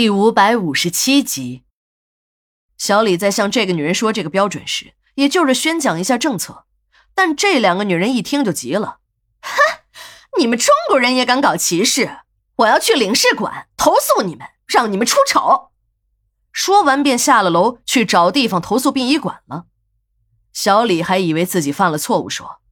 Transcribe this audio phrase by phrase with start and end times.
[0.00, 1.64] 第五百五十七集，
[2.78, 6.64] 小李在向这个女人说这个标准时，也就是宣讲一下政策。
[7.14, 9.00] 但这两个女人一听就急了
[9.44, 9.50] ：“哼，
[10.38, 12.20] 你们中国人也敢搞歧视？
[12.56, 15.68] 我要去领事馆投诉你们，让你们出丑！”
[16.50, 19.66] 说完便下了楼去找地方投诉殡仪馆了。
[20.54, 22.62] 小李还以为自己犯了错误，说：“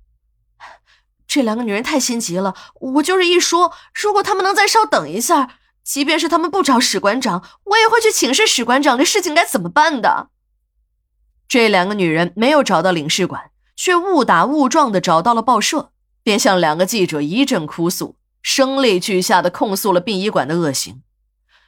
[1.28, 5.56] 这两个女人太心急了，我就是一说，如果他们能再稍等一下。”
[5.88, 10.28] 即便是他们不找史馆长，我也会去请示史馆长，这事情该怎么办的。
[11.48, 21.00] 这两个女人没有找到领事馆，却误打误撞的找到了报社，便向两个记者一阵哭诉，声泪俱下的控诉了殡仪馆的恶行。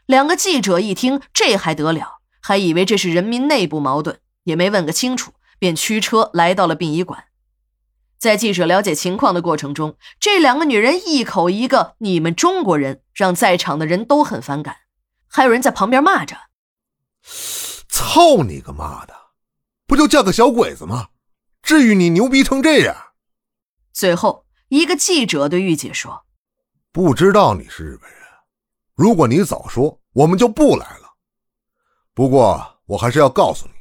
[0.04, 7.24] 两个记者一听，这还得了，还以为这是人民内部矛盾，也没问个清楚，便驱车来到了殡仪馆。
[8.18, 14.78] 在记者了解情况的过程中，这两个女人一口一个“你们中国人”，让在场的人都很反感。
[15.28, 16.34] 还有人在旁边骂着
[17.88, 19.14] ：“操你个妈的，
[19.86, 21.08] 不就嫁个小鬼子吗？
[21.62, 22.96] 至于你牛逼成这样？”
[23.92, 26.24] 最后一个记者对玉姐说
[26.92, 28.20] ：“不知道你是日本人，
[28.94, 31.10] 如果你早说，我们就不来了。
[32.14, 33.74] 不过我还是要告诉你，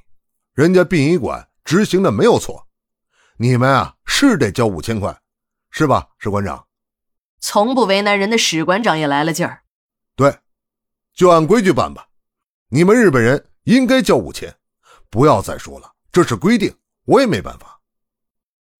[0.53, 2.67] 人家殡仪馆执行的没有错。”
[3.41, 5.17] 你们啊，是得交五千块，
[5.71, 6.67] 是吧，史馆长？
[7.39, 9.63] 从不为难人的史馆长也来了劲儿。
[10.15, 10.39] 对，
[11.13, 12.07] 就按规矩办吧。
[12.69, 14.55] 你们日本人应该交五千，
[15.09, 17.79] 不要再说了，这是规定，我也没办法。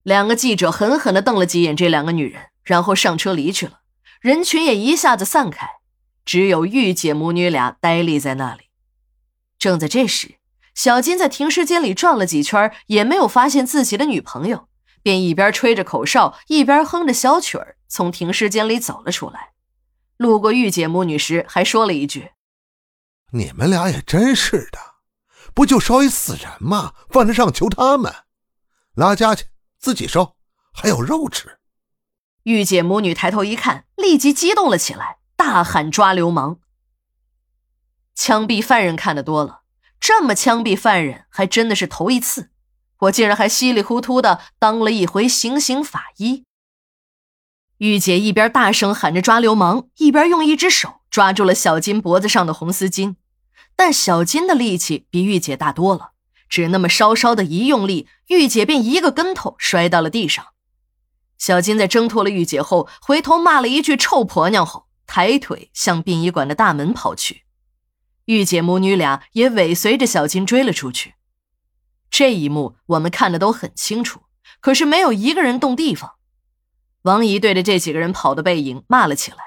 [0.03, 3.81] 两个记者狠狠地瞪了几眼这两个女人，然后上车离去了。
[4.21, 5.67] 人群也一下子散开，
[6.25, 8.65] 只有玉姐母女俩呆立在那里。
[9.57, 10.35] 正在这时。
[10.75, 14.69] 小金在停尸间里转了几圈，也没有发现自己的女朋友，
[15.03, 19.53] 便一边吹着口哨，一边哼着小曲儿，从停尸间里走了出来。
[20.15, 22.31] 路过玉姐母女时，还说了一句
[23.33, 24.79] ：“你们俩也真是的，
[25.53, 26.93] 不就烧一死人吗？
[27.09, 28.13] 犯得上求他们？
[28.93, 29.45] 拉家去，
[29.77, 30.35] 自己烧，
[30.73, 31.59] 还有肉吃。”
[32.43, 36.59] 玉姐母女抬头一看，立即激动了起来，大喊：“抓流氓！”
[38.15, 39.63] 枪毙犯人看得多了。
[40.01, 42.51] 这么枪毙犯人还真的是头一次，
[42.99, 46.45] 我竟然还稀里糊涂的当了一回行刑法医。
[47.79, 53.15] 玉姐一边大声喊着抓流氓，一边用一只手抓住了小金脖子上的红丝巾，
[53.73, 56.11] 但小金的力气比玉姐大多了，
[56.49, 60.47] 只那么稍稍的一用力，玉姐便一个跟头摔到了地上。
[61.37, 67.43] 小金在挣脱了玉姐后，回头骂了一句“臭婆娘”后，抬腿向殡仪馆的大门跑去。
[68.25, 71.13] 玉姐母女俩也尾随着小金追了出去，
[72.11, 74.23] 这一幕我们看的都很清楚，
[74.59, 76.15] 可是没有一个人动地方。
[77.03, 79.37] 王姨对着这几个人跑的背影骂了起来：“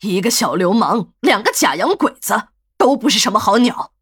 [0.00, 3.92] 一个小流氓，两个假洋鬼子，都不是什么好鸟。”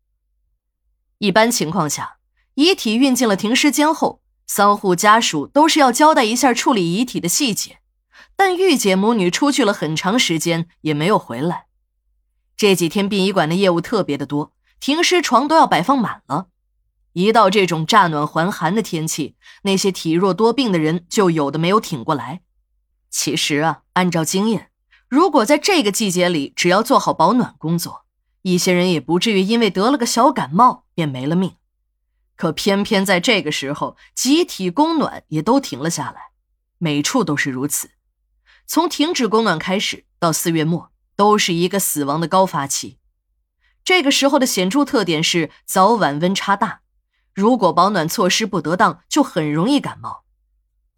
[1.19, 2.19] 一般情况下，
[2.55, 7.81] 遗体运进了停尸间后，丧户家属都是要交代一下处理遗体的细节，
[8.37, 11.67] 但玉姐母女出去了很长时间也没有回来。
[12.57, 16.47] 这几天殡仪馆的业务特别的多，停尸床都要摆放满了。
[17.16, 22.43] 一到这种乍暖还寒的天气，那些体弱多病的人就有的没有挺过来。
[23.09, 24.71] 其实啊，按照经验，
[25.09, 28.04] 如果在这个季节里，只要做好保暖工作，
[28.43, 31.54] 一些人也不至于因为得了个小感冒便没了命。
[32.37, 36.33] 可偏偏在这个时候，集体供暖也都停了下来，
[36.77, 37.88] 每处都是如此。
[38.66, 40.93] 从停止供暖开始到四月末。
[41.16, 42.98] 都是一个死亡的高发期，
[43.83, 46.83] 这个时候的显著特点是早晚温差大，
[47.37, 50.25] 如果保暖措施不得当，就很容易感冒。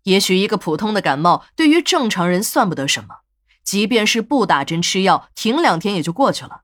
[0.04, 3.22] 也许一个普通的感冒对于正常人算不得什么，
[3.65, 6.62] 即便是不打针吃药，停两天也就过去了，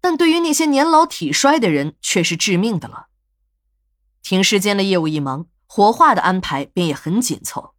[0.00, 3.08] 但对于那些年老体衰的人却是致命的了。
[4.22, 7.74] 停尸间的业务一忙，火化的安排便也很紧凑。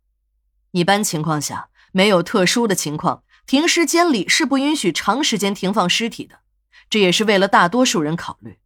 [0.70, 3.24] 一般情况下，没有特殊的情况。
[3.48, 6.42] 停尸间里是不允许长时间停放尸体的，
[6.88, 8.60] 这也是为了大多数人考虑。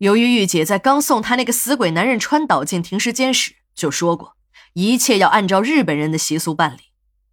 [0.00, 4.34] 由于玉姐在刚送她那个死鬼男人川岛进停尸间时就说过，
[4.72, 6.80] 一切要按照日本人的习俗办理，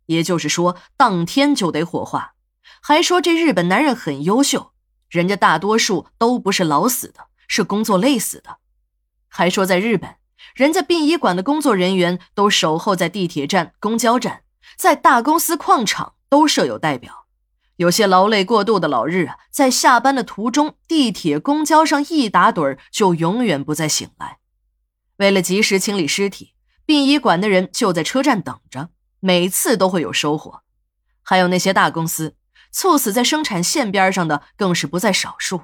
[0.08, 2.34] 也就是说当天就得火化，
[2.82, 4.74] 还说这日本男人很优秀，
[5.10, 8.58] 人家大多数都不是老死的，是工作累死的，
[9.30, 10.16] 还说在日本，
[10.54, 14.42] 人家殡仪馆的工作人员都守候在地铁站、公交站，
[14.76, 16.14] 在大公司矿场。
[16.30, 17.27] 都设有代表，
[17.78, 24.40] 有些劳累过度的老日啊，在下班的途中，地铁、公交上一打盹儿，就永远不再醒来。
[25.18, 26.54] 为了及时清理尸体，
[26.86, 28.90] 殡仪馆的人就在车站等着，
[29.20, 30.62] 每次都会有收获。
[31.22, 32.36] 还有那些大公司，
[32.72, 35.62] 猝死在生产线边上的更是不在少数。